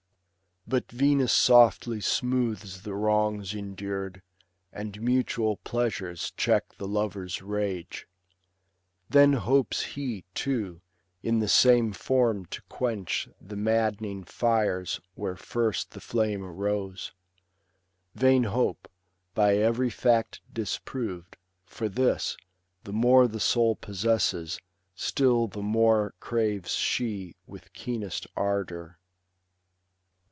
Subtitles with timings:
[0.67, 4.21] But Venus softly smooths the wrongs endur'd,
[4.71, 8.07] And mutual pleasures cheek the lover's rage.
[9.09, 10.79] Then hopes he, too,
[11.23, 17.11] in the same form to quench The madd'ning fires where first the fiame arose.
[18.13, 18.87] Vain hope,
[19.33, 22.37] by every fact disproved; for this,
[22.83, 24.59] The more the soul possesses,
[24.95, 28.99] still the more Craves she with keenest ardour.